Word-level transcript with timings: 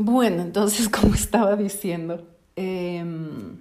bueno, 0.00 0.42
entonces, 0.42 0.88
como 1.00 1.14
estaba 1.14 1.56
diciendo, 1.56 2.24
em, 2.54 3.58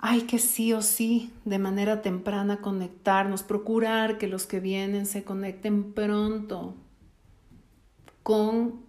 hay 0.00 0.22
que 0.22 0.38
sí 0.38 0.72
o 0.72 0.80
sí, 0.80 1.30
de 1.44 1.58
manera 1.58 2.00
temprana, 2.00 2.62
conectarnos, 2.62 3.42
procurar 3.42 4.16
que 4.16 4.26
los 4.26 4.46
que 4.46 4.60
vienen 4.60 5.04
se 5.04 5.22
conecten 5.22 5.92
pronto 5.92 6.74
con 8.22 8.80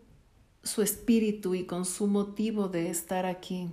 su 0.63 0.81
espíritu 0.81 1.55
y 1.55 1.65
con 1.65 1.83
su 1.85 2.07
motivo 2.07 2.69
de 2.69 2.89
estar 2.89 3.25
aquí. 3.25 3.67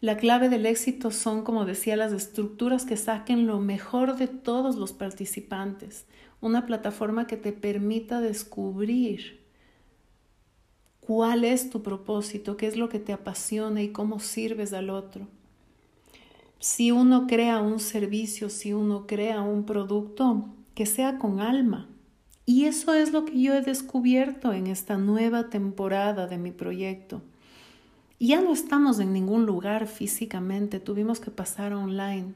La 0.00 0.16
clave 0.16 0.48
del 0.48 0.64
éxito 0.64 1.10
son, 1.10 1.42
como 1.42 1.66
decía, 1.66 1.94
las 1.94 2.14
estructuras 2.14 2.86
que 2.86 2.96
saquen 2.96 3.46
lo 3.46 3.60
mejor 3.60 4.16
de 4.16 4.28
todos 4.28 4.76
los 4.76 4.94
participantes, 4.94 6.06
una 6.40 6.64
plataforma 6.64 7.26
que 7.26 7.36
te 7.36 7.52
permita 7.52 8.22
descubrir 8.22 9.44
cuál 11.00 11.44
es 11.44 11.68
tu 11.68 11.82
propósito, 11.82 12.56
qué 12.56 12.66
es 12.66 12.78
lo 12.78 12.88
que 12.88 12.98
te 12.98 13.12
apasiona 13.12 13.82
y 13.82 13.90
cómo 13.90 14.20
sirves 14.20 14.72
al 14.72 14.88
otro. 14.88 15.28
Si 16.58 16.92
uno 16.92 17.26
crea 17.26 17.60
un 17.60 17.78
servicio, 17.78 18.48
si 18.48 18.72
uno 18.72 19.06
crea 19.06 19.42
un 19.42 19.66
producto, 19.66 20.48
que 20.74 20.86
sea 20.86 21.18
con 21.18 21.40
alma. 21.40 21.90
Y 22.46 22.64
eso 22.64 22.94
es 22.94 23.12
lo 23.12 23.26
que 23.26 23.38
yo 23.38 23.52
he 23.52 23.60
descubierto 23.60 24.54
en 24.54 24.66
esta 24.66 24.96
nueva 24.96 25.50
temporada 25.50 26.26
de 26.26 26.38
mi 26.38 26.52
proyecto 26.52 27.20
ya 28.26 28.42
no 28.42 28.52
estamos 28.52 29.00
en 29.00 29.12
ningún 29.12 29.46
lugar 29.46 29.86
físicamente, 29.86 30.78
tuvimos 30.78 31.20
que 31.20 31.30
pasar 31.30 31.72
online. 31.72 32.34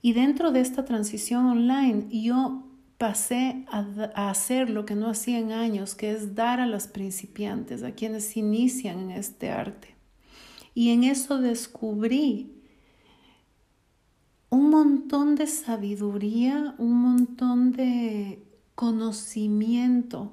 Y 0.00 0.14
dentro 0.14 0.50
de 0.50 0.60
esta 0.60 0.84
transición 0.84 1.46
online, 1.46 2.06
yo 2.10 2.64
pasé 2.96 3.64
a, 3.68 4.30
hacer 4.30 4.70
lo 4.70 4.86
que 4.86 4.94
no 4.94 5.08
hacía 5.08 5.38
en 5.38 5.52
años, 5.52 5.94
que 5.94 6.12
es 6.12 6.34
dar 6.34 6.58
a 6.60 6.66
las 6.66 6.88
principiantes, 6.88 7.82
a 7.82 7.92
quienes 7.92 8.36
inician 8.36 8.98
en 8.98 9.10
este 9.12 9.50
arte. 9.50 9.94
Y 10.74 10.90
en 10.90 11.04
eso 11.04 11.38
descubrí 11.38 12.54
un 14.48 14.70
montón 14.70 15.34
de 15.34 15.46
sabiduría, 15.46 16.74
un 16.78 16.94
montón 16.94 17.72
de 17.72 18.42
conocimiento 18.74 20.32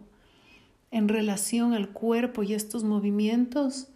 en 0.91 1.09
relación 1.09 1.73
al 1.73 1.89
cuerpo 1.89 2.43
y 2.43 2.53
estos 2.53 2.85
movimientos 2.85 3.89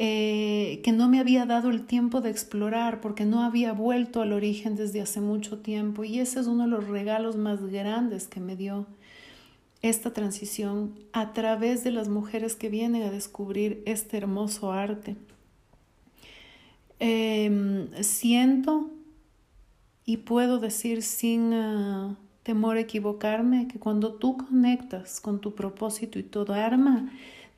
eh, 0.00 0.80
que 0.84 0.92
no 0.92 1.08
me 1.08 1.18
había 1.18 1.44
dado 1.44 1.70
el 1.70 1.84
tiempo 1.84 2.20
de 2.20 2.30
explorar 2.30 3.00
porque 3.00 3.24
no 3.24 3.42
había 3.42 3.72
vuelto 3.72 4.22
al 4.22 4.32
origen 4.32 4.76
desde 4.76 5.00
hace 5.00 5.20
mucho 5.20 5.58
tiempo 5.58 6.04
y 6.04 6.20
ese 6.20 6.38
es 6.38 6.46
uno 6.46 6.62
de 6.62 6.70
los 6.70 6.86
regalos 6.86 7.34
más 7.34 7.60
grandes 7.66 8.28
que 8.28 8.38
me 8.38 8.54
dio 8.54 8.86
esta 9.82 10.12
transición 10.12 10.94
a 11.12 11.32
través 11.32 11.82
de 11.82 11.90
las 11.90 12.08
mujeres 12.08 12.54
que 12.54 12.68
vienen 12.68 13.02
a 13.02 13.10
descubrir 13.10 13.82
este 13.86 14.18
hermoso 14.18 14.70
arte. 14.70 15.16
Em, 17.00 17.88
siento 18.00 18.90
y 20.04 20.18
puedo 20.18 20.60
decir 20.60 21.02
sin 21.02 21.52
ah, 21.54 22.16
temor 22.44 22.76
a 22.76 22.80
equivocarme 22.82 23.66
que 23.66 23.80
cuando 23.80 24.14
tú 24.14 24.36
conectas 24.36 25.20
con 25.20 25.40
tu 25.40 25.56
propósito 25.56 26.20
y 26.20 26.22
todo 26.22 26.54
arma, 26.54 27.10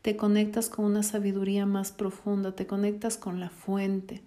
te 0.02 0.16
conectas 0.16 0.68
con 0.68 0.84
una 0.84 1.02
sabiduría 1.02 1.66
más 1.66 1.92
profunda, 1.92 2.54
te 2.56 2.66
conectas 2.66 3.16
con 3.16 3.40
la 3.40 3.50
fuente 3.50 4.22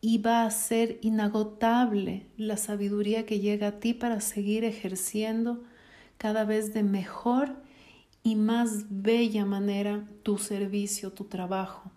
y 0.00 0.18
va 0.18 0.44
a 0.44 0.50
ser 0.50 0.98
inagotable 1.02 2.26
la 2.36 2.56
sabiduría 2.56 3.26
que 3.26 3.40
llega 3.40 3.68
a 3.68 3.80
ti 3.80 3.94
para 3.94 4.20
seguir 4.20 4.64
ejerciendo 4.64 5.62
cada 6.18 6.44
vez 6.44 6.72
de 6.74 6.82
mejor 6.82 7.54
y 8.22 8.36
más 8.36 8.84
bella 8.90 9.44
manera 9.44 10.06
tu 10.22 10.38
servicio, 10.38 11.12
tu 11.12 11.24
trabajo. 11.24 11.90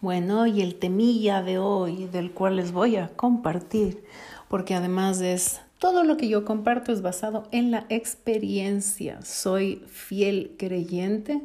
Bueno, 0.00 0.46
y 0.46 0.62
el 0.62 0.76
temilla 0.76 1.42
de 1.42 1.58
hoy 1.58 2.06
del 2.06 2.30
cual 2.30 2.56
les 2.56 2.72
voy 2.72 2.96
a 2.96 3.08
compartir, 3.16 4.04
porque 4.48 4.74
además 4.74 5.20
es 5.20 5.60
todo 5.78 6.02
lo 6.02 6.16
que 6.16 6.28
yo 6.28 6.44
comparto 6.44 6.92
es 6.92 7.02
basado 7.02 7.48
en 7.52 7.70
la 7.70 7.86
experiencia. 7.88 9.22
Soy 9.22 9.84
fiel 9.86 10.56
creyente 10.58 11.40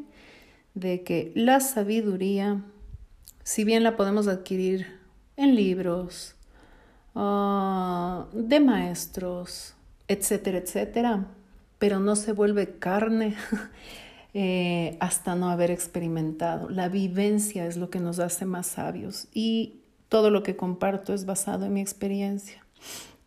de 0.73 1.03
que 1.03 1.31
la 1.35 1.59
sabiduría, 1.59 2.63
si 3.43 3.63
bien 3.63 3.83
la 3.83 3.95
podemos 3.95 4.27
adquirir 4.27 4.99
en 5.38 5.55
libros, 5.55 6.35
ah, 7.13 8.25
de 8.33 8.59
maestros, 8.59 9.75
etcétera, 10.07 10.57
etcétera, 10.57 11.27
pero 11.77 11.99
no 11.99 12.16
se 12.16 12.31
vuelve 12.31 12.77
carne 12.79 13.35
eh, 14.33 14.97
hasta 14.99 15.35
no 15.35 15.49
haber 15.49 15.69
experimentado. 15.69 16.69
La 16.69 16.89
vivencia 16.89 17.67
es 17.67 17.77
lo 17.77 17.91
que 17.91 17.99
nos 17.99 18.17
hace 18.17 18.45
más 18.45 18.66
sabios 18.66 19.27
y 19.31 19.81
todo 20.09 20.31
lo 20.31 20.41
que 20.41 20.55
comparto 20.55 21.13
es 21.13 21.25
basado 21.25 21.66
en 21.66 21.73
mi 21.73 21.81
experiencia 21.81 22.63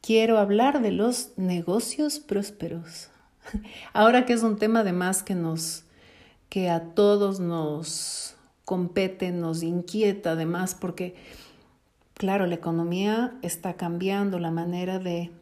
quiero 0.06 0.39
hablar 0.39 0.83
de 0.83 0.93
los 0.93 1.33
negocios 1.37 2.21
prósperos. 2.21 3.11
Ahora 3.93 4.25
que 4.25 4.34
es 4.34 4.44
un 4.44 4.56
tema 4.56 4.81
además 4.81 5.25
que 5.25 5.34
nos 5.34 5.83
que 6.49 6.71
a 6.71 6.94
todos 6.94 7.41
nos 7.41 8.37
compete, 8.65 9.33
nos 9.33 9.65
inquieta 9.65 10.33
además 10.33 10.77
porque 10.77 11.16
claro, 12.15 12.47
la 12.47 12.55
economía 12.55 13.34
está 13.43 13.75
cambiando 13.75 14.39
la 14.39 14.53
manera 14.53 15.00
de 15.00 15.33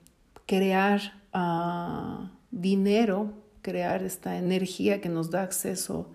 crear 0.47 1.13
uh, 1.35 2.27
dinero, 2.51 3.35
crear 3.61 4.03
esta 4.03 4.39
energía 4.39 5.03
que 5.03 5.11
nos 5.11 5.31
da 5.31 5.43
acceso 5.43 6.09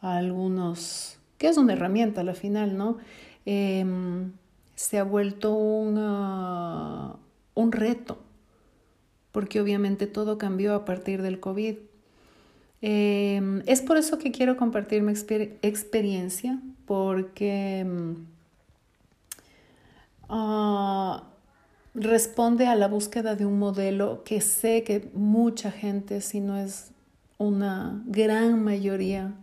a 0.00 0.16
algunos, 0.16 1.18
que 1.36 1.48
es 1.48 1.58
una 1.58 1.74
herramienta 1.74 2.22
al 2.22 2.34
final, 2.34 2.76
¿no? 2.76 2.96
Em, 3.44 4.32
se 4.74 4.98
ha 4.98 5.04
vuelto 5.04 5.52
una, 5.54 7.16
un 7.54 7.72
reto, 7.72 8.18
porque 9.32 9.60
obviamente 9.60 10.06
todo 10.06 10.38
cambió 10.38 10.74
a 10.74 10.84
partir 10.84 11.22
del 11.22 11.40
COVID. 11.40 11.76
Em, 12.80 13.62
es 13.66 13.80
por 13.80 13.96
eso 13.96 14.18
que 14.18 14.32
quiero 14.32 14.56
compartir 14.56 15.02
mi 15.02 15.12
experiencia, 15.12 16.60
porque 16.86 17.80
em, 17.80 18.26
ah, 20.28 21.24
responde 21.94 22.66
a 22.66 22.74
la 22.74 22.88
búsqueda 22.88 23.36
de 23.36 23.46
un 23.46 23.58
modelo 23.58 24.24
que 24.24 24.40
sé 24.40 24.82
que 24.82 25.10
mucha 25.14 25.70
gente, 25.70 26.20
si 26.20 26.40
no 26.40 26.56
es 26.58 26.90
una 27.38 28.02
gran 28.06 28.62
mayoría, 28.62 29.34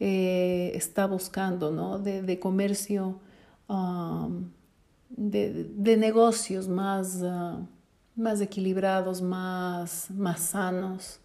eh, 0.00 0.72
está 0.74 1.06
buscando, 1.06 1.70
¿no? 1.70 1.98
De, 1.98 2.38
comercio 2.40 3.20
de, 5.16 5.96
negocios 5.96 6.68
más, 6.68 7.22
ah, 7.22 7.60
más 8.16 8.40
equilibrados, 8.40 9.22
más, 9.22 10.10
más 10.10 10.40
sanos, 10.40 11.20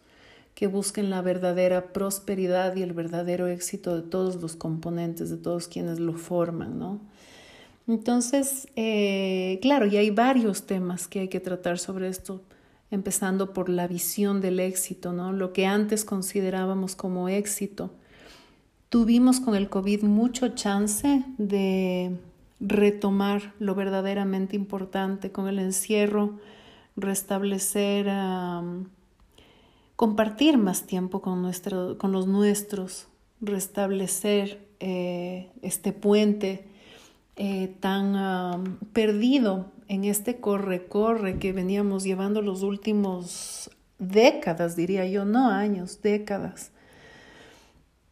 que 0.56 0.68
busquen 0.68 1.10
la 1.10 1.22
verdadera 1.22 1.94
prosperidad 1.94 2.76
y 2.76 2.82
el 2.82 2.94
verdadero 2.94 3.48
éxito 3.48 3.96
de 3.96 4.02
todos 4.02 4.38
los 4.38 4.56
componentes, 4.56 5.30
de 5.30 5.38
todos 5.38 5.68
quienes 5.68 6.00
lo 6.00 6.14
forman, 6.14 6.80
¿no? 6.80 7.00
Entonces, 7.88 8.68
eh, 8.76 9.60
claro, 9.62 9.86
y 9.86 9.98
hay 9.98 10.10
varios 10.10 10.64
temas 10.64 11.08
que 11.08 11.22
hay 11.22 11.28
que 11.30 11.40
tratar 11.40 11.80
sobre 11.80 12.10
esto, 12.10 12.42
empezando 12.92 13.54
por 13.54 13.70
la 13.70 13.88
visión 13.88 14.42
del 14.42 14.60
éxito, 14.60 15.14
¿no? 15.14 15.32
Lo 15.32 15.54
que 15.54 15.66
antes 15.66 16.04
considerábamos 16.04 16.96
como 16.96 17.30
éxito. 17.30 17.92
Tuvimos 18.90 19.40
con 19.40 19.56
el 19.56 19.70
COVID 19.70 20.04
mucho 20.04 20.50
chance 20.50 21.24
de 21.38 22.18
retomar 22.60 23.54
lo 23.60 23.76
verdaderamente 23.76 24.56
importante 24.56 25.32
con 25.32 25.48
el 25.48 25.60
encierro, 25.60 26.40
restablecer, 26.96 28.12
compartir 29.96 30.58
más 30.58 30.84
tiempo 30.84 31.22
con, 31.22 31.42
nuestro, 31.42 31.98
con 31.98 32.12
los 32.12 32.28
nuestros, 32.28 33.08
restablecer 33.42 34.66
eh, 34.80 35.52
este 35.62 35.92
puente 35.92 36.68
eh, 37.36 37.76
tan 37.80 38.80
perdido 38.94 39.72
en 39.88 40.04
este 40.04 40.40
corre-corre 40.40 41.38
que 41.38 41.54
veníamos 41.54 42.04
llevando 42.04 42.42
los 42.42 42.64
últimos 42.64 43.70
décadas, 44.00 44.76
diría 44.76 45.06
yo, 45.06 45.26
no 45.26 45.50
años, 45.50 46.02
décadas. 46.02 46.72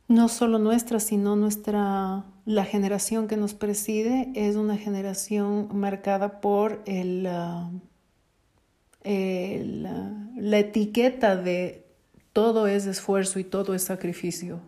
No 0.08 0.30
solo 0.30 0.60
nuestra, 0.60 1.00
sino 1.00 1.36
nuestra 1.36 2.26
la 2.46 2.64
generación 2.64 3.28
que 3.28 3.38
nos 3.38 3.56
preside 3.56 4.32
es 4.36 4.56
una 4.56 4.78
generación 4.78 5.70
marcada 5.74 6.42
por 6.42 6.84
el, 6.86 7.28
uh, 7.28 7.82
la 9.04 10.60
etiqueta 10.60 11.36
de 11.36 11.86
todo 12.34 12.68
es 12.68 12.86
esfuerzo 12.86 13.40
y 13.40 13.44
todo 13.44 13.74
es 13.74 13.84
sacrificio. 13.84 14.60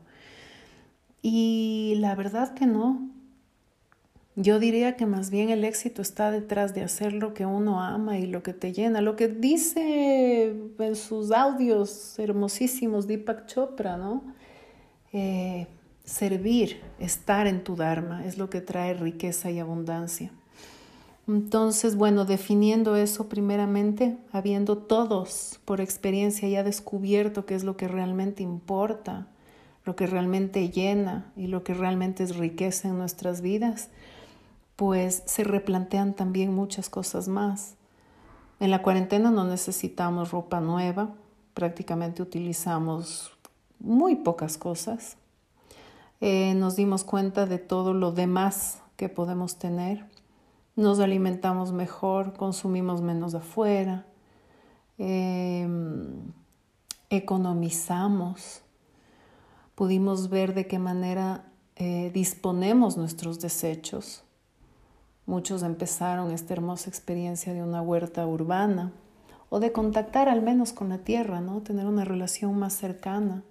Y 1.21 1.95
la 1.99 2.15
verdad 2.15 2.53
que 2.53 2.65
no. 2.65 3.09
Yo 4.35 4.59
diría 4.59 4.95
que 4.95 5.05
más 5.05 5.31
bien 5.31 5.49
el 5.49 5.63
éxito 5.63 6.01
está 6.01 6.31
detrás 6.31 6.73
de 6.73 6.83
hacer 6.83 7.11
lo 7.11 7.33
que 7.33 7.45
uno 7.45 7.81
ama 7.81 8.19
y 8.19 8.27
lo 8.27 8.43
que 8.43 8.53
te 8.53 8.71
llena. 8.71 9.01
Lo 9.01 9.15
que 9.15 9.27
dice 9.27 10.53
en 10.79 10.95
sus 10.95 11.31
audios 11.31 12.17
hermosísimos 12.19 13.07
Deepak 13.07 13.47
Chopra, 13.47 13.97
¿no? 13.97 14.36
Eh, 15.13 15.67
servir, 16.03 16.81
estar 16.99 17.47
en 17.47 17.63
tu 17.63 17.75
Dharma, 17.75 18.25
es 18.25 18.37
lo 18.37 18.49
que 18.49 18.61
trae 18.61 18.93
riqueza 18.93 19.51
y 19.51 19.59
abundancia. 19.59 20.31
Entonces, 21.27 21.97
bueno, 21.97 22.23
definiendo 22.23 22.95
eso 22.95 23.27
primeramente, 23.27 24.17
habiendo 24.31 24.77
todos 24.77 25.59
por 25.65 25.81
experiencia 25.81 26.47
ya 26.47 26.63
descubierto 26.63 27.45
qué 27.45 27.55
es 27.55 27.65
lo 27.65 27.75
que 27.75 27.89
realmente 27.89 28.43
importa, 28.43 29.27
lo 29.83 29.97
que 29.97 30.07
realmente 30.07 30.69
llena 30.69 31.31
y 31.35 31.47
lo 31.47 31.63
que 31.63 31.73
realmente 31.73 32.23
es 32.23 32.37
riqueza 32.37 32.87
en 32.87 32.97
nuestras 32.97 33.41
vidas, 33.41 33.89
pues 34.77 35.23
se 35.25 35.43
replantean 35.43 36.13
también 36.13 36.53
muchas 36.53 36.89
cosas 36.89 37.27
más. 37.27 37.75
En 38.61 38.71
la 38.71 38.81
cuarentena 38.81 39.29
no 39.29 39.43
necesitamos 39.43 40.31
ropa 40.31 40.61
nueva, 40.61 41.13
prácticamente 41.53 42.21
utilizamos 42.21 43.36
muy 43.79 44.15
pocas 44.15 44.57
cosas. 44.57 45.17
Eh, 46.21 46.53
nos 46.55 46.75
dimos 46.75 47.03
cuenta 47.03 47.45
de 47.45 47.59
todo 47.59 47.93
lo 47.93 48.11
demás 48.11 48.81
que 48.95 49.09
podemos 49.09 49.57
tener. 49.57 50.05
Nos 50.75 50.99
alimentamos 50.99 51.71
mejor, 51.71 52.33
consumimos 52.33 53.01
menos 53.01 53.33
afuera, 53.35 54.05
em, 54.97 56.31
economizamos, 57.09 58.61
pudimos 59.75 60.29
ver 60.29 60.53
de 60.53 60.67
qué 60.67 60.79
manera 60.79 61.45
eh, 61.75 62.11
disponemos 62.13 62.97
nuestros 62.97 63.39
desechos 63.39 64.23
Muchos 65.27 65.61
empezaron 65.61 66.31
esta 66.31 66.53
hermosa 66.53 66.89
experiencia 66.89 67.53
de 67.53 67.61
una 67.61 67.81
huerta 67.81 68.25
urbana 68.25 68.93
o 69.49 69.59
de 69.59 69.73
contactar 69.73 70.29
al 70.29 70.41
menos 70.41 70.71
con 70.71 70.87
la 70.87 70.99
tierra, 70.99 71.41
¿no? 71.41 71.59
Tener 71.59 71.85
una 71.85 72.05
relación 72.05 72.57
más 72.57 72.77
cercana 72.77 73.43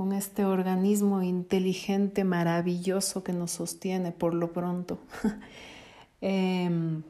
con 0.00 0.14
este 0.14 0.46
organismo 0.46 1.22
inteligente, 1.22 2.24
maravilloso 2.24 3.22
que 3.22 3.34
nos 3.34 3.50
sostiene 3.50 4.12
por 4.12 4.32
lo 4.32 4.50
pronto. 4.50 4.98
Em, 6.22 7.02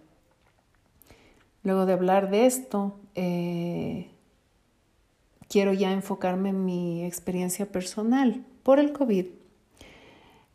luego 1.63 1.87
de 1.87 1.93
hablar 1.93 2.31
de 2.31 2.47
esto, 2.47 2.97
eh, 3.15 4.11
quiero 5.49 5.73
ya 5.73 5.93
enfocarme 5.93 6.49
en 6.49 6.65
mi 6.65 7.05
experiencia 7.05 7.71
personal. 7.71 8.45
Por 8.65 8.81
el 8.81 8.93
COVID 8.93 9.27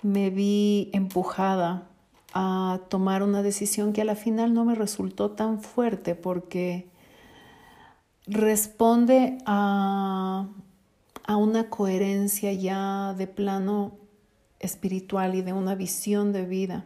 me 0.02 0.30
vi 0.30 0.90
empujada 0.92 1.88
a 2.34 2.82
tomar 2.90 3.24
una 3.24 3.44
decisión 3.44 3.94
que 3.94 4.02
a 4.02 4.06
la 4.06 4.16
final 4.16 4.54
no 4.54 4.66
me 4.66 4.76
resultó 4.76 5.32
tan 5.32 5.62
fuerte 5.62 6.16
porque 6.16 6.90
responde 8.28 9.38
a, 9.46 10.50
a 11.28 11.38
una 11.38 11.70
coherencia 11.70 12.54
ya 12.54 13.14
de 13.18 13.28
plano 13.28 13.98
espiritual 14.60 15.36
y 15.36 15.42
de 15.42 15.54
una 15.54 15.76
visión 15.76 16.32
de 16.32 16.46
vida. 16.46 16.86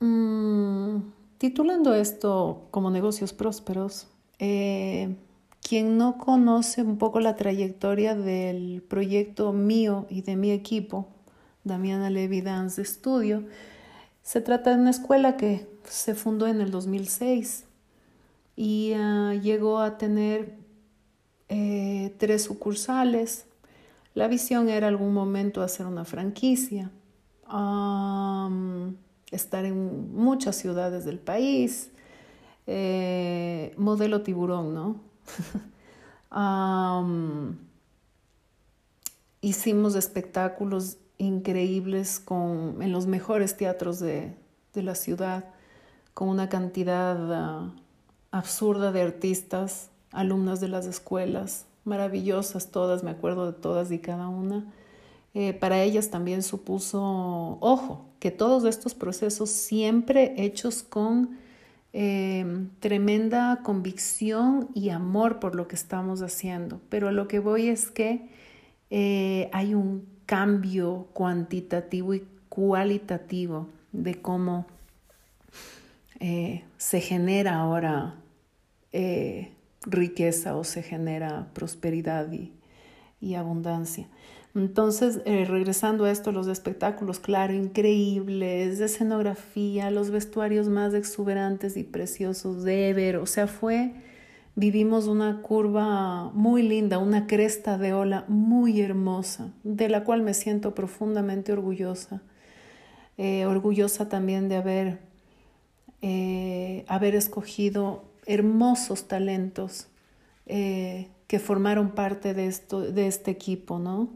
Mm, 0.00 1.12
titulando 1.38 1.94
esto 1.94 2.66
como 2.70 2.90
negocios 2.90 3.32
prósperos, 3.32 4.08
eh, 4.38 5.14
quien 5.60 5.96
no 5.96 6.18
conoce 6.18 6.82
un 6.82 6.98
poco 6.98 7.20
la 7.20 7.36
trayectoria 7.36 8.16
del 8.16 8.82
proyecto 8.82 9.52
mío 9.52 10.06
y 10.10 10.22
de 10.22 10.34
mi 10.34 10.50
equipo, 10.50 11.06
Damiana 11.62 12.10
Levi 12.10 12.40
Dance 12.40 12.84
Studio. 12.84 13.44
Se 14.22 14.40
trata 14.40 14.70
de 14.70 14.80
una 14.80 14.90
escuela 14.90 15.36
que 15.36 15.68
se 15.84 16.16
fundó 16.16 16.48
en 16.48 16.60
el 16.60 16.72
2006 16.72 17.64
y 18.56 18.92
ah, 18.96 19.34
llegó 19.40 19.78
a 19.78 19.98
tener 19.98 20.61
eh, 21.54 22.14
tres 22.16 22.44
sucursales. 22.44 23.44
La 24.14 24.26
visión 24.26 24.70
era 24.70 24.88
algún 24.88 25.12
momento 25.12 25.60
hacer 25.60 25.84
una 25.84 26.06
franquicia, 26.06 26.90
estar 29.30 29.64
en 29.66 30.14
muchas 30.14 30.56
ciudades 30.56 31.04
del 31.04 31.18
país, 31.18 31.90
eh, 32.66 33.74
modelo 33.76 34.22
tiburón, 34.22 34.72
¿no? 34.72 34.96
hicimos 39.42 39.94
espectáculos 39.94 40.96
increíbles 41.18 42.18
con, 42.18 42.80
en 42.80 42.92
los 42.92 43.06
mejores 43.06 43.58
teatros 43.58 44.00
de, 44.00 44.34
de 44.72 44.82
la 44.82 44.94
ciudad, 44.94 45.44
con 46.14 46.28
una 46.28 46.48
cantidad 46.48 47.16
ah, 47.30 47.74
absurda 48.30 48.90
de 48.90 49.02
artistas, 49.02 49.91
alumnas 50.12 50.60
de 50.60 50.68
las 50.68 50.86
escuelas, 50.86 51.66
maravillosas 51.84 52.70
todas, 52.70 53.02
me 53.02 53.10
acuerdo 53.10 53.50
de 53.50 53.58
todas 53.58 53.90
y 53.90 53.98
cada 53.98 54.28
una. 54.28 54.64
Eh, 55.34 55.54
para 55.54 55.82
ellas 55.82 56.10
también 56.10 56.42
supuso, 56.42 57.58
ojo, 57.60 58.04
que 58.20 58.30
todos 58.30 58.64
estos 58.64 58.94
procesos 58.94 59.50
siempre 59.50 60.34
hechos 60.36 60.82
con 60.82 61.38
eh, 61.94 62.66
tremenda 62.80 63.60
convicción 63.62 64.68
y 64.74 64.90
amor 64.90 65.40
por 65.40 65.54
lo 65.54 65.68
que 65.68 65.74
estamos 65.74 66.20
haciendo. 66.20 66.80
Pero 66.90 67.10
lo 67.10 67.28
que 67.28 67.38
voy 67.38 67.68
es 67.68 67.90
que 67.90 68.28
eh, 68.90 69.48
hay 69.52 69.74
un 69.74 70.06
cambio 70.26 71.08
cuantitativo 71.14 72.14
y 72.14 72.26
cualitativo 72.48 73.68
de 73.92 74.20
cómo 74.20 74.66
se 76.78 77.00
genera 77.00 77.56
ahora 77.56 78.14
riqueza 79.86 80.56
o 80.56 80.64
se 80.64 80.82
genera 80.82 81.48
prosperidad 81.54 82.28
y, 82.32 83.34
abundancia. 83.34 84.08
Entonces, 84.54 85.20
eh, 85.24 85.44
regresando 85.44 86.04
a 86.04 86.10
esto, 86.10 86.32
los 86.32 86.46
espectáculos, 86.48 87.20
claro, 87.20 87.54
increíbles, 87.54 88.78
de 88.78 88.84
escenografía, 88.84 89.90
los 89.90 90.10
vestuarios 90.10 90.68
más 90.68 90.92
exuberantes 90.92 91.76
y 91.76 91.84
preciosos 91.84 92.64
de 92.64 92.92
ver, 92.92 93.16
o 93.16 93.26
sea, 93.26 93.46
fue 93.46 93.92
vivimos 94.54 95.06
una 95.06 95.40
curva 95.42 96.30
muy 96.34 96.62
linda, 96.62 96.98
una 96.98 97.26
cresta 97.26 97.78
de 97.78 97.92
ola 97.92 98.24
muy 98.28 98.80
hermosa, 98.80 99.52
de 99.62 99.88
la 99.88 100.04
cual 100.04 100.22
me 100.22 100.34
siento 100.34 100.74
profundamente 100.74 101.52
orgullosa. 101.52 102.22
Eh, 103.18 103.46
orgullosa 103.46 104.08
también 104.08 104.48
de 104.48 104.56
haber, 104.56 105.00
eh, 106.00 106.84
haber 106.88 107.14
escogido 107.14 108.04
hermosos 108.26 109.08
talentos 109.08 109.88
eh, 110.46 111.08
que 111.26 111.38
formaron 111.38 111.90
parte 111.90 112.34
de, 112.34 112.46
esto, 112.46 112.80
de 112.80 113.06
este 113.06 113.30
equipo, 113.30 113.78
¿no? 113.78 114.10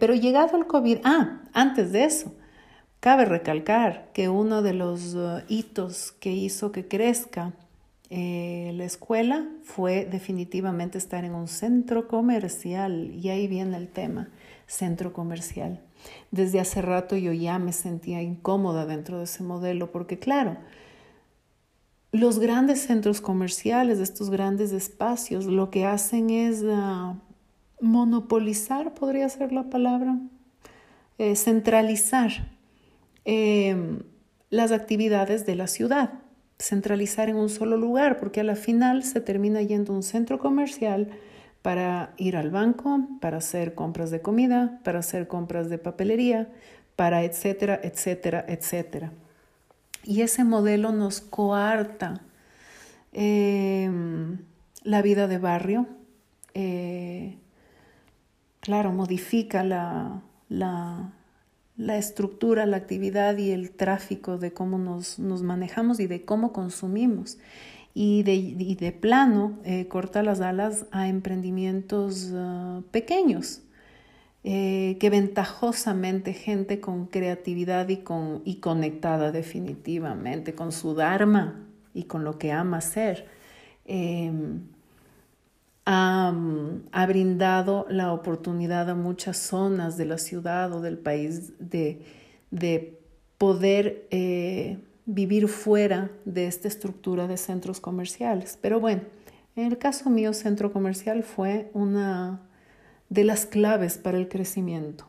pero 0.00 0.14
llegado 0.14 0.56
el 0.56 0.66
COVID, 0.66 1.00
ah, 1.04 1.42
antes 1.52 1.92
de 1.92 2.04
eso, 2.04 2.32
cabe 3.04 3.26
recalcar 3.26 4.08
que 4.14 4.30
uno 4.30 4.62
de 4.62 4.72
los 4.72 5.14
uh, 5.14 5.42
hitos 5.48 6.12
que 6.12 6.32
hizo 6.32 6.72
que 6.72 6.88
crezca 6.88 7.52
eh, 8.08 8.72
la 8.76 8.84
escuela 8.84 9.46
fue 9.62 10.06
definitivamente 10.06 10.96
estar 10.96 11.22
en 11.22 11.34
un 11.34 11.46
centro 11.46 12.08
comercial 12.08 13.10
y 13.12 13.28
ahí 13.28 13.46
viene 13.46 13.76
el 13.76 13.88
tema, 13.88 14.30
centro 14.66 15.12
comercial. 15.12 15.80
Desde 16.30 16.60
hace 16.60 16.80
rato 16.80 17.14
yo 17.16 17.34
ya 17.34 17.58
me 17.58 17.74
sentía 17.74 18.22
incómoda 18.22 18.86
dentro 18.86 19.18
de 19.18 19.24
ese 19.24 19.42
modelo 19.42 19.92
porque 19.92 20.18
claro, 20.18 20.56
los 22.14 22.38
grandes 22.38 22.80
centros 22.80 23.20
comerciales, 23.20 23.98
estos 23.98 24.30
grandes 24.30 24.72
espacios, 24.72 25.46
lo 25.46 25.70
que 25.70 25.84
hacen 25.84 26.30
es 26.30 26.64
ah, 26.66 27.16
monopolizar, 27.80 28.94
podría 28.94 29.28
ser 29.28 29.52
la 29.52 29.64
palabra, 29.68 30.18
eh, 31.18 31.36
centralizar 31.36 32.30
eh, 33.24 33.76
las 34.48 34.72
actividades 34.72 35.44
de 35.44 35.56
la 35.56 35.66
ciudad 35.66 36.24
centralizar 36.58 37.28
en 37.28 37.36
un 37.36 37.48
solo 37.48 37.76
lugar, 37.76 38.16
porque 38.18 38.40
a 38.40 38.44
la 38.44 38.56
final 38.56 39.02
se 39.02 39.20
termina 39.20 39.60
yendo 39.62 39.92
a 39.92 39.96
un 39.96 40.02
centro 40.02 40.38
comercial 40.38 41.08
para 41.62 42.14
ir 42.16 42.36
al 42.36 42.50
banco, 42.50 43.00
para 43.20 43.38
hacer 43.38 43.74
compras 43.74 44.10
de 44.10 44.20
comida, 44.20 44.80
para 44.84 45.00
hacer 45.00 45.26
compras 45.26 45.68
de 45.68 45.78
papelería, 45.78 46.48
para 46.96 47.24
etcétera, 47.24 47.80
etcétera, 47.82 48.44
etcétera. 48.46 49.12
Y 50.04 50.20
ese 50.20 50.44
modelo 50.44 50.92
nos 50.92 51.20
coarta 51.20 52.20
em, 53.12 54.38
la 54.82 55.02
vida 55.02 55.26
de 55.26 55.38
barrio, 55.38 55.86
eh, 56.52 57.38
claro, 58.60 58.92
modifica 58.92 59.64
la, 59.64 60.22
la, 60.48 61.12
estructura, 61.96 62.66
la 62.66 62.76
actividad 62.76 63.38
y 63.38 63.50
el 63.50 63.70
tráfico 63.70 64.36
de 64.36 64.52
cómo 64.52 64.78
nos, 64.78 65.18
manejamos 65.18 66.00
y 66.00 66.06
de 66.06 66.24
cómo 66.24 66.52
consumimos. 66.52 67.38
Y 67.96 68.24
de, 68.24 68.76
de 68.78 68.92
plano 68.92 69.58
eh, 69.64 69.86
corta 69.86 70.22
las 70.22 70.40
alas 70.40 70.86
a 70.90 71.08
emprendimientos 71.08 72.32
ah, 72.34 72.82
pequeños. 72.90 73.62
Eh, 74.46 74.98
que 75.00 75.08
ventajosamente 75.08 76.34
gente 76.34 76.78
con 76.78 77.06
creatividad 77.06 77.88
y, 77.88 77.98
con, 77.98 78.42
y 78.44 78.56
conectada 78.56 79.32
definitivamente 79.32 80.54
con 80.54 80.70
su 80.70 80.94
Dharma 80.94 81.66
y 81.94 82.04
con 82.04 82.24
lo 82.24 82.36
que 82.38 82.52
ama 82.52 82.76
hacer, 82.76 83.26
em, 83.86 84.60
ha, 85.86 86.34
brindado 87.08 87.86
la 87.88 88.12
oportunidad 88.12 88.90
a 88.90 88.94
muchas 88.94 89.38
zonas 89.38 89.96
de 89.96 90.04
la 90.04 90.18
ciudad 90.18 90.72
o 90.74 90.82
del 90.82 90.98
país 90.98 91.54
de, 91.58 92.02
de 92.50 93.00
poder 93.38 94.06
eh, 94.10 94.76
vivir 95.06 95.48
fuera 95.48 96.10
de 96.26 96.48
esta 96.48 96.68
estructura 96.68 97.26
de 97.26 97.38
centros 97.38 97.80
comerciales. 97.80 98.58
Pero 98.60 98.78
bueno, 98.78 99.02
en 99.56 99.66
el 99.66 99.78
caso 99.78 100.10
mío, 100.10 100.34
centro 100.34 100.70
comercial 100.70 101.22
fue 101.22 101.70
una 101.72 102.42
de 103.08 103.24
las 103.24 103.46
claves 103.46 103.98
para 103.98 104.18
el 104.18 104.28
crecimiento. 104.28 105.06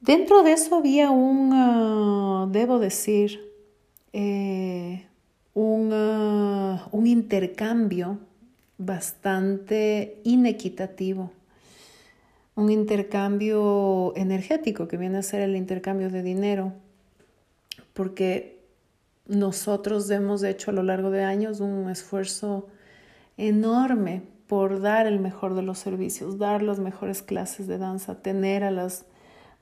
Dentro 0.00 0.42
de 0.42 0.52
eso 0.52 0.76
había 0.76 1.10
un, 1.10 1.50
ah, 1.52 2.48
debo 2.50 2.78
decir, 2.78 3.40
eh, 4.12 5.06
un, 5.54 5.90
ah, 5.92 6.88
un 6.92 7.06
intercambio 7.06 8.18
bastante 8.78 10.20
inequitativo, 10.22 11.32
un 12.54 12.70
intercambio 12.70 14.12
energético 14.16 14.86
que 14.86 14.96
viene 14.96 15.18
a 15.18 15.22
ser 15.22 15.42
el 15.42 15.56
intercambio 15.56 16.10
de 16.10 16.22
dinero, 16.22 16.72
porque 17.92 18.58
nosotros 19.26 20.08
hemos 20.10 20.42
hecho 20.44 20.70
a 20.70 20.74
lo 20.74 20.82
largo 20.82 21.10
de 21.10 21.24
años 21.24 21.60
un 21.60 21.90
esfuerzo 21.90 22.68
enorme 23.36 24.22
por 24.48 24.80
dar 24.80 25.06
el 25.06 25.20
mejor 25.20 25.54
de 25.54 25.62
los 25.62 25.78
servicios, 25.78 26.38
dar 26.38 26.62
las 26.62 26.80
mejores 26.80 27.22
clases 27.22 27.66
de 27.66 27.78
danza, 27.78 28.22
tener 28.22 28.64
a 28.64 28.70
las 28.70 29.04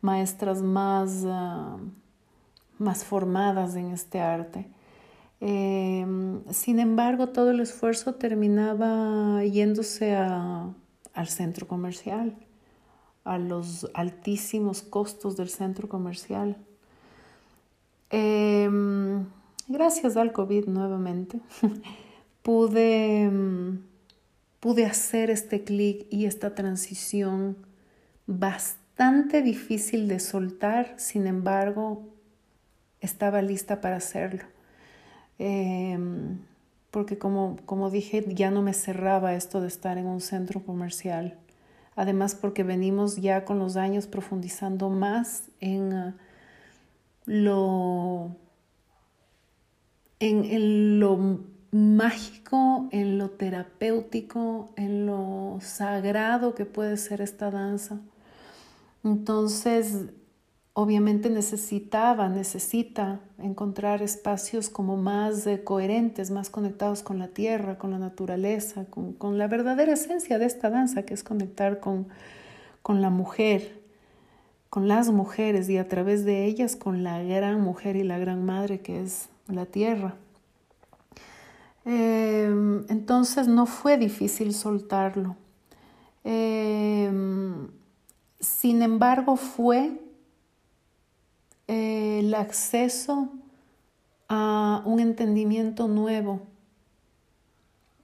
maestras 0.00 0.62
más, 0.62 1.24
ah, 1.26 1.76
más 2.78 3.04
formadas 3.04 3.74
en 3.74 3.90
este 3.90 4.20
arte. 4.20 4.70
Em, 5.40 6.42
sin 6.50 6.78
embargo, 6.78 7.28
todo 7.28 7.50
el 7.50 7.60
esfuerzo 7.60 8.14
terminaba 8.14 9.44
yéndose 9.44 10.14
al 10.14 11.28
centro 11.28 11.66
comercial, 11.66 12.36
a 13.24 13.38
los 13.38 13.90
altísimos 13.92 14.82
costos 14.82 15.36
del 15.36 15.48
centro 15.48 15.88
comercial. 15.88 16.56
Em, 18.10 19.26
gracias 19.66 20.16
al 20.16 20.32
COVID 20.32 20.66
nuevamente, 20.66 21.40
pude, 22.42 23.24
em, 23.24 23.82
pude 24.66 24.84
hacer 24.84 25.30
este 25.30 25.62
clic 25.62 26.08
y 26.10 26.26
esta 26.26 26.56
transición 26.56 27.56
bastante 28.26 29.40
difícil 29.40 30.08
de 30.08 30.18
soltar, 30.18 30.94
sin 30.96 31.28
embargo, 31.28 32.02
estaba 33.00 33.42
lista 33.42 33.80
para 33.80 33.94
hacerlo. 33.94 34.42
Em, 35.38 36.40
porque 36.90 37.16
como, 37.16 37.58
como 37.64 37.90
dije, 37.90 38.24
ya 38.26 38.50
no 38.50 38.60
me 38.60 38.72
cerraba 38.72 39.34
esto 39.34 39.60
de 39.60 39.68
estar 39.68 39.98
en 39.98 40.06
un 40.06 40.20
centro 40.20 40.60
comercial. 40.64 41.38
Además, 41.94 42.34
porque 42.34 42.64
venimos 42.64 43.18
ya 43.18 43.44
con 43.44 43.60
los 43.60 43.76
años 43.76 44.08
profundizando 44.08 44.90
más 44.90 45.44
en 45.60 45.92
ah, 45.92 46.16
lo, 47.24 48.34
en, 50.18 50.44
en 50.44 50.98
lo 50.98 51.54
mágico, 51.76 52.88
en 52.90 53.18
lo 53.18 53.30
terapéutico, 53.30 54.70
en 54.76 55.06
lo 55.06 55.58
sagrado 55.60 56.54
que 56.54 56.64
puede 56.64 56.96
ser 56.96 57.20
esta 57.20 57.50
danza. 57.50 58.00
Entonces, 59.04 60.06
obviamente 60.72 61.30
necesitaba, 61.30 62.28
necesita 62.28 63.20
encontrar 63.38 64.02
espacios 64.02 64.68
como 64.68 64.96
más 64.96 65.48
coherentes, 65.64 66.30
más 66.30 66.50
conectados 66.50 67.02
con 67.02 67.18
la 67.18 67.28
tierra, 67.28 67.78
con 67.78 67.90
la 67.90 67.98
naturaleza, 67.98 68.84
con, 68.86 69.38
la 69.38 69.46
verdadera 69.46 69.92
esencia 69.92 70.38
de 70.38 70.46
esta 70.46 70.70
danza, 70.70 71.04
que 71.04 71.14
es 71.14 71.22
conectar 71.22 71.80
con, 71.80 72.08
con 72.82 73.00
la 73.00 73.10
mujer, 73.10 73.80
con 74.68 74.88
las 74.88 75.10
mujeres 75.10 75.68
y 75.68 75.78
a 75.78 75.88
través 75.88 76.24
de 76.24 76.44
ellas 76.44 76.76
con 76.76 77.04
la 77.04 77.22
gran 77.22 77.60
mujer 77.60 77.96
y 77.96 78.02
la 78.02 78.18
gran 78.18 78.44
madre 78.44 78.80
que 78.80 79.02
es 79.02 79.28
la 79.48 79.66
tierra. 79.66 80.16
Em, 81.86 82.84
entonces 82.88 83.46
no 83.46 83.64
fue 83.64 83.96
difícil 83.96 84.52
soltarlo. 84.52 85.36
Em, 86.24 87.68
sin 88.40 88.82
embargo, 88.82 89.36
fue 89.36 89.92
el 91.68 92.34
acceso 92.34 93.28
a 94.28 94.82
un 94.84 95.00
entendimiento 95.00 95.88
nuevo 95.88 96.42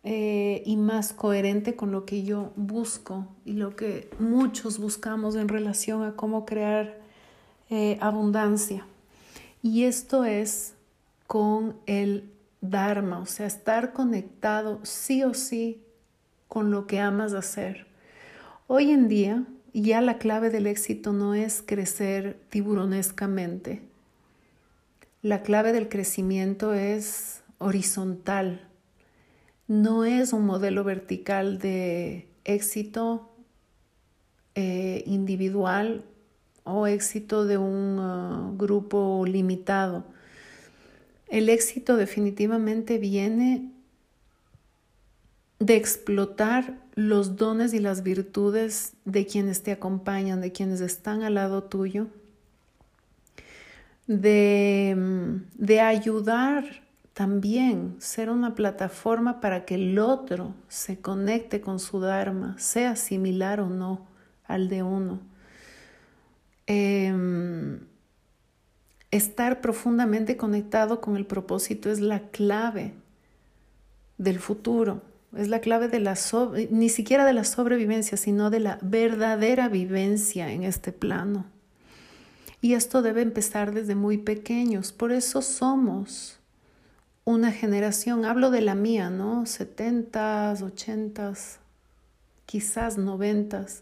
eh, 0.04 0.62
y 0.66 0.76
más 0.76 1.12
coherente 1.12 1.76
con 1.76 1.92
lo 1.92 2.04
que 2.04 2.24
yo 2.24 2.52
busco 2.56 3.26
y 3.44 3.52
lo 3.52 3.76
que 3.76 4.10
muchos 4.18 4.78
buscamos 4.78 5.36
en 5.36 5.48
relación 5.48 6.02
a 6.04 6.16
cómo 6.16 6.44
crear 6.44 7.00
eh, 7.70 7.98
abundancia. 8.00 8.86
Y 9.62 9.84
esto 9.84 10.24
es 10.24 10.74
con 11.26 11.76
el 11.86 12.31
Dharma, 12.62 13.18
o 13.18 13.26
sea, 13.26 13.46
estar 13.46 13.92
conectado 13.92 14.80
sí 14.84 15.22
o 15.24 15.34
sí 15.34 15.82
con 16.48 16.70
lo 16.70 16.86
que 16.86 17.00
amas 17.00 17.34
hacer. 17.34 17.86
Hoy 18.68 18.90
en 18.90 19.08
día 19.08 19.44
ya 19.74 20.00
la 20.00 20.18
clave 20.18 20.48
del 20.48 20.66
éxito 20.66 21.12
no 21.12 21.34
es 21.34 21.62
crecer 21.66 22.40
tiburonescamente. 22.48 23.82
La 25.22 25.42
clave 25.42 25.72
del 25.72 25.88
crecimiento 25.88 26.72
es 26.72 27.42
horizontal. 27.58 28.68
No 29.68 30.04
es 30.04 30.32
un 30.32 30.46
modelo 30.46 30.84
vertical 30.84 31.58
de 31.58 32.28
éxito 32.44 33.30
eh, 34.54 35.02
individual 35.06 36.04
o 36.64 36.86
éxito 36.86 37.44
de 37.44 37.58
un 37.58 37.98
uh, 37.98 38.56
grupo 38.56 39.24
limitado. 39.26 40.04
El 41.32 41.48
éxito 41.48 41.96
definitivamente 41.96 42.98
viene 42.98 43.72
de 45.60 45.76
explotar 45.76 46.78
los 46.94 47.36
dones 47.36 47.72
y 47.72 47.78
las 47.78 48.02
virtudes 48.02 48.92
de 49.06 49.24
quienes 49.24 49.62
te 49.62 49.72
acompañan, 49.72 50.42
de 50.42 50.52
quienes 50.52 50.82
están 50.82 51.22
al 51.22 51.36
lado 51.36 51.62
tuyo, 51.62 52.08
de, 54.06 54.94
mm, 54.94 55.64
de 55.64 55.80
ayudar 55.80 56.82
también, 57.14 57.96
ser 57.98 58.28
una 58.28 58.54
plataforma 58.54 59.40
para 59.40 59.64
que 59.64 59.76
el 59.76 59.98
otro 59.98 60.54
se 60.68 61.00
conecte 61.00 61.62
con 61.62 61.80
su 61.80 61.98
Dharma, 61.98 62.56
sea 62.58 62.94
similar 62.94 63.58
o 63.60 63.70
no 63.70 64.06
al 64.44 64.68
de 64.68 64.82
uno. 64.82 65.20
Em, 66.66 67.80
estar 69.12 69.60
profundamente 69.60 70.36
conectado 70.36 71.00
con 71.00 71.16
el 71.16 71.26
propósito 71.26 71.92
es 71.92 72.00
la 72.00 72.30
clave 72.30 72.94
del 74.18 74.40
futuro 74.40 75.02
es 75.36 75.48
la 75.48 75.60
clave 75.60 75.88
de 75.88 76.00
la 76.00 76.16
ni 76.70 76.88
siquiera 76.88 77.24
de 77.24 77.32
la 77.32 77.44
sobrevivencia, 77.44 78.16
sino 78.16 78.50
de 78.50 78.60
la 78.60 78.78
verdadera 78.82 79.68
vivencia 79.68 80.52
en 80.52 80.62
este 80.62 80.92
plano. 80.92 81.46
Y 82.60 82.74
esto 82.74 83.02
debe 83.02 83.22
empezar 83.22 83.72
desde 83.72 83.94
muy 83.94 84.18
pequeños. 84.18 84.92
Por 84.92 85.10
eso 85.10 85.42
somos 85.42 86.38
una 87.24 87.50
generación, 87.50 88.24
hablo 88.24 88.50
de 88.50 88.60
la 88.60 88.74
mía, 88.74 89.10
¿no? 89.10 89.44
70s, 89.44 90.60
80s, 90.60 91.56
quizás 92.46 92.98
90s, 92.98 93.80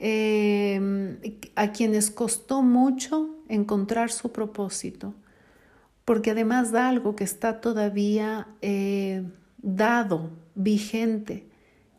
em, 0.00 1.18
a 1.54 1.70
quienes 1.72 2.10
costó 2.10 2.62
mucho 2.62 3.36
encontrar 3.48 4.10
su 4.10 4.32
propósito, 4.32 5.14
porque 6.04 6.32
además 6.32 6.72
da 6.72 6.88
algo 6.88 7.14
que 7.14 7.24
está 7.24 7.60
todavía 7.60 8.48
eh, 8.62 9.22
dado, 9.62 10.30
vigente 10.54 11.46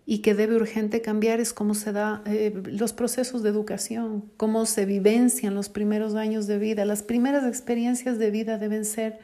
y 0.05 0.19
que 0.19 0.35
debe 0.35 0.55
urgente 0.55 1.01
cambiar 1.01 1.39
es 1.39 1.53
cómo 1.53 1.73
se 1.73 1.93
da 1.93 2.21
eh, 2.25 2.53
los 2.65 2.91
procesos 2.91 3.43
de 3.43 3.49
educación, 3.49 4.25
cómo 4.35 4.65
se 4.65 4.85
vivencian 4.85 5.55
los 5.55 5.69
primeros 5.69 6.15
años 6.15 6.47
de 6.47 6.57
vida. 6.57 6.83
Las 6.85 7.03
primeras 7.03 7.45
experiencias 7.45 8.17
de 8.17 8.31
vida 8.31 8.57
deben 8.57 8.83
ser 8.83 9.19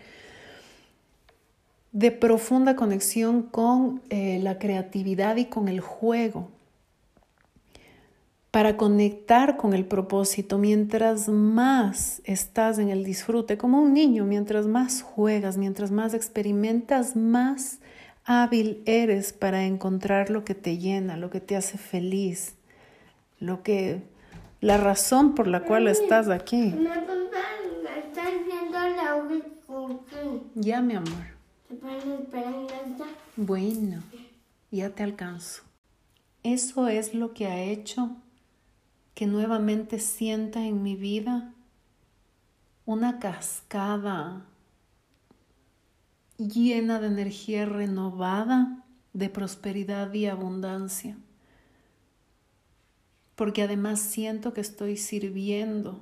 de 1.91 2.11
profunda 2.11 2.75
conexión 2.75 3.41
con 3.41 4.01
eh, 4.09 4.39
la 4.41 4.59
creatividad 4.59 5.37
y 5.37 5.45
con 5.45 5.67
el 5.67 5.79
juego, 5.79 6.51
para 8.51 8.77
conectar 8.77 9.57
con 9.57 9.73
el 9.73 9.85
propósito. 9.85 10.57
Mientras 10.57 11.29
más 11.29 12.21
estás 12.23 12.79
en 12.79 12.89
el 12.89 13.03
disfrute, 13.03 13.57
como 13.57 13.81
un 13.81 13.93
niño, 13.93 14.25
mientras 14.25 14.67
más 14.67 15.01
juegas, 15.01 15.57
mientras 15.57 15.91
más 15.91 16.13
experimentas, 16.13 17.15
más 17.15 17.79
hábil 18.25 18.81
eres 18.85 19.33
para 19.33 19.65
encontrar 19.65 20.29
lo 20.29 20.43
que 20.43 20.55
te 20.55 20.77
llena, 20.77 21.17
lo 21.17 21.29
que 21.29 21.39
te 21.39 21.55
hace 21.55 21.77
feliz. 21.77 22.55
lo 23.39 23.61
que, 23.61 24.01
la 24.61 24.77
razón 24.77 25.35
por 25.35 25.47
la 25.47 25.63
cual 25.63 25.87
estás 25.87 26.27
aquí. 26.29 26.73
Ya, 30.55 30.81
mi 30.81 30.95
amor. 30.95 31.37
Bueno, 33.35 34.01
ya 34.71 34.89
te 34.89 35.03
alcanzo. 35.03 35.61
Eso 36.41 36.87
es 36.87 37.13
lo 37.13 37.33
que 37.33 37.45
ha 37.45 37.61
hecho 37.61 38.15
que 39.17 39.25
nuevamente 39.25 39.97
sienta 39.97 40.63
en 40.63 40.83
mi 40.83 40.95
vida 40.95 41.51
una 42.85 43.17
cascada 43.17 44.45
llena 46.37 46.99
de 46.99 47.07
energía 47.07 47.65
renovada, 47.65 48.85
de 49.13 49.31
prosperidad 49.31 50.13
y 50.13 50.27
abundancia. 50.27 51.17
Porque 53.33 53.63
además 53.63 54.01
siento 54.01 54.53
que 54.53 54.61
estoy 54.61 54.97
sirviendo 54.97 55.99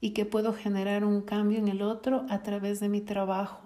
y 0.00 0.10
que 0.10 0.26
puedo 0.26 0.52
generar 0.52 1.04
un 1.04 1.22
cambio 1.22 1.58
en 1.58 1.66
el 1.66 1.82
otro 1.82 2.24
a 2.30 2.44
través 2.44 2.78
de 2.78 2.88
mi 2.88 3.00
trabajo. 3.00 3.62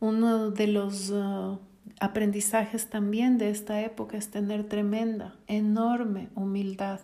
Uno 0.00 0.50
de 0.50 0.68
los 0.68 1.10
uh, 1.10 1.58
aprendizajes 2.00 2.90
también 2.90 3.38
de 3.38 3.50
esta 3.50 3.80
época 3.80 4.16
es 4.16 4.30
tener 4.30 4.68
tremenda, 4.68 5.34
enorme 5.46 6.28
humildad. 6.34 7.00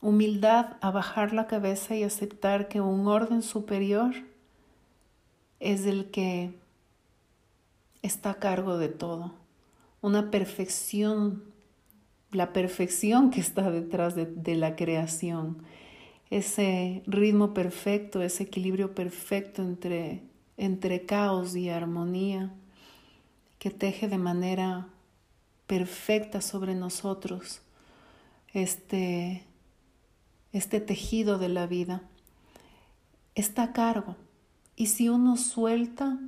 Humildad 0.00 0.76
a 0.80 0.90
bajar 0.90 1.32
la 1.32 1.46
cabeza 1.46 1.94
y 1.94 2.02
aceptar 2.02 2.68
que 2.68 2.80
un 2.80 3.06
orden 3.06 3.42
superior 3.42 4.14
es 5.60 5.86
el 5.86 6.10
que 6.10 6.54
está 8.02 8.30
a 8.30 8.38
cargo 8.38 8.78
de 8.78 8.88
todo. 8.88 9.32
Una 10.00 10.30
perfección, 10.30 11.44
la 12.32 12.52
perfección 12.52 13.30
que 13.30 13.40
está 13.40 13.70
detrás 13.70 14.16
de, 14.16 14.26
de 14.26 14.56
la 14.56 14.74
creación. 14.74 15.62
Ese 16.30 17.02
ritmo 17.06 17.54
perfecto, 17.54 18.22
ese 18.22 18.44
equilibrio 18.44 18.94
perfecto 18.94 19.62
entre, 19.62 20.22
entre 20.56 21.06
caos 21.06 21.54
y 21.54 21.68
armonía 21.68 22.52
que 23.62 23.70
teje 23.70 24.08
de 24.08 24.18
manera 24.18 24.88
perfecta 25.68 26.40
sobre 26.40 26.74
nosotros 26.74 27.60
este, 28.52 29.44
este 30.52 30.80
tejido 30.80 31.38
de 31.38 31.48
la 31.48 31.68
vida, 31.68 32.02
está 33.36 33.62
a 33.62 33.72
cargo. 33.72 34.16
Y 34.74 34.86
si 34.86 35.08
uno 35.08 35.36
suelta, 35.36 36.18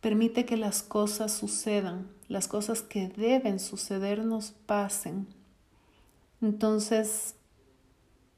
permite 0.00 0.44
que 0.44 0.56
las 0.56 0.84
cosas 0.84 1.32
sucedan, 1.32 2.06
las 2.28 2.46
cosas 2.46 2.82
que 2.82 3.08
deben 3.08 3.58
sucedernos 3.58 4.54
pasen. 4.64 5.26
Entonces, 6.40 7.34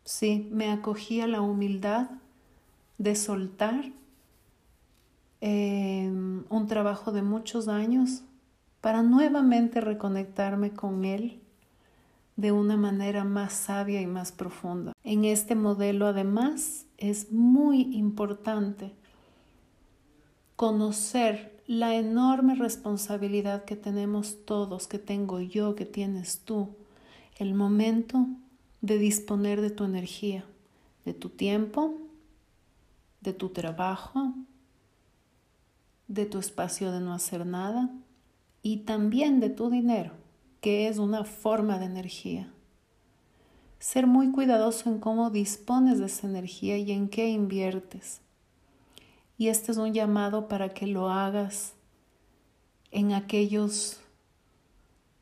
sí, 0.04 0.49
me 0.50 0.70
acogí 0.70 1.20
a 1.20 1.26
la 1.26 1.42
humildad 1.42 2.08
de 2.96 3.14
soltar 3.14 3.92
Em, 5.40 5.75
trabajo 6.66 7.12
de 7.12 7.23
muchos 7.23 7.68
años 7.68 8.23
para 8.80 9.02
nuevamente 9.02 9.80
reconectarme 9.80 10.73
con 10.73 11.04
Él 11.04 11.40
de 12.37 12.52
una 12.52 12.76
manera 12.76 13.25
más 13.25 13.52
sabia 13.52 14.00
y 14.00 14.06
más 14.06 14.30
profunda. 14.30 14.92
En 15.02 15.25
este 15.25 15.54
modelo 15.54 16.06
además 16.06 16.87
es 16.99 17.32
muy 17.32 17.96
importante 17.96 18.92
conocer 20.54 21.62
la 21.66 21.96
enorme 21.96 22.54
responsabilidad 22.54 23.64
que 23.64 23.76
tenemos 23.76 24.44
todos, 24.44 24.87
que 24.87 24.99
tengo 24.99 25.40
yo, 25.40 25.75
que 25.75 25.85
tienes 25.85 26.40
tú, 26.40 26.68
el 27.38 27.54
momento 27.54 28.26
de 28.80 28.99
disponer 28.99 29.61
de 29.61 29.70
tu 29.70 29.85
energía, 29.85 30.44
de 31.04 31.12
tu 31.12 31.30
tiempo, 31.30 31.94
de 33.20 33.32
tu 33.32 33.49
trabajo, 33.49 34.35
de 36.08 36.26
tu 36.26 36.38
espacio 36.38 36.92
de 36.92 37.00
no 37.00 37.12
hacer 37.12 37.46
nada 37.46 37.90
y 38.62 38.78
también 38.78 39.40
de 39.40 39.50
tu 39.50 39.70
dinero, 39.70 40.12
que 40.60 40.88
es 40.88 40.98
una 40.98 41.25
forma 41.25 41.78
de 41.78 41.86
energía. 41.86 42.52
Ser 43.78 44.06
muy 44.06 44.30
cuidadoso 44.30 44.88
en 44.88 44.99
cómo 44.99 45.30
dispones 45.30 45.99
de 45.99 46.06
esa 46.06 46.26
energía 46.26 46.78
y 46.78 46.90
en 46.92 47.08
qué 47.08 47.28
inviertes. 47.28 48.21
Y 49.38 49.49
este 49.49 49.73
es 49.73 49.78
un 49.78 49.92
llamado 49.92 50.49
para 50.49 50.71
que 50.71 50.86
lo 50.86 51.10
hagas 51.10 51.75
en 52.90 53.12
aquellos 53.12 54.00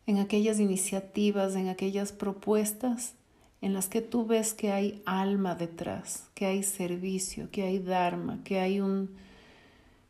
en 0.06 0.18
aquellas 0.18 0.60
iniciativas, 0.60 1.56
en 1.56 1.68
aquellas 1.68 2.12
propuestas 2.12 3.14
en 3.60 3.72
las 3.72 3.88
que 3.88 4.02
tú 4.02 4.26
ves 4.26 4.52
que 4.52 4.70
hay 4.70 5.02
alma 5.06 5.54
detrás, 5.54 6.28
que 6.34 6.44
hay 6.44 6.62
servicio, 6.62 7.50
que 7.50 7.62
hay 7.62 7.78
dharma, 7.78 8.44
que 8.44 8.60
hay 8.60 8.80
un 8.80 9.16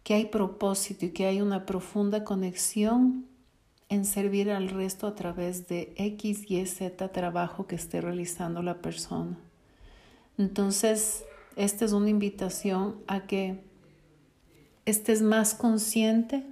que 0.04 0.14
hay 0.14 0.26
propósito 0.26 1.06
y 1.06 1.10
que 1.10 1.24
hay 1.24 1.40
una 1.40 1.66
profunda 1.66 2.24
conexión 2.24 3.26
en 3.88 4.04
servir 4.04 4.50
al 4.50 4.68
resto 4.68 5.06
a 5.06 5.14
través 5.14 5.66
de 5.66 5.94
X, 5.96 6.44
Y, 6.48 6.64
Z 6.66 7.08
trabajo 7.08 7.66
que 7.66 7.74
esté 7.74 8.00
realizando 8.00 8.62
la 8.62 8.80
persona. 8.80 9.38
Entonces, 10.36 11.24
esta 11.56 11.84
es 11.86 11.92
una 11.92 12.10
invitación 12.10 12.96
a 13.06 13.26
que 13.26 13.64
estés 14.84 15.22
más 15.22 15.54
consciente 15.54 16.44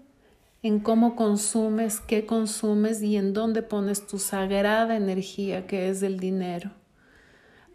en 0.62 0.80
cómo 0.80 1.14
consumes, 1.14 2.00
qué 2.00 2.24
consumes 2.24 3.02
y 3.02 3.16
en 3.16 3.34
dónde 3.34 3.62
pones 3.62 4.06
tu 4.06 4.18
sagrada 4.18 4.96
energía 4.96 5.66
que 5.66 5.90
es 5.90 6.02
el 6.02 6.20
dinero, 6.20 6.70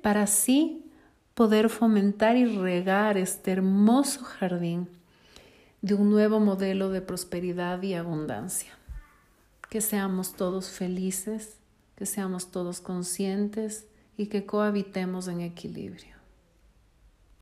para 0.02 0.24
así 0.24 0.86
poder 1.36 1.70
fomentar 1.70 2.36
y 2.36 2.46
regar 2.46 3.18
este 3.18 3.52
hermoso 3.52 4.24
jardín 4.24 4.97
de 5.82 5.94
un 5.94 6.10
nuevo 6.10 6.40
modelo 6.40 6.90
de 6.90 7.02
prosperidad 7.02 7.82
y 7.82 7.94
abundancia. 7.94 8.74
Que 9.70 9.82
seamos 9.82 10.34
todos 10.34 10.70
felices, 10.70 11.58
que 11.96 12.06
seamos 12.06 12.52
todos 12.52 12.80
conscientes 12.82 13.86
y 14.18 14.28
que 14.28 14.46
cohabitemos 14.46 15.28
en 15.28 15.42
equilibrio. 15.42 16.17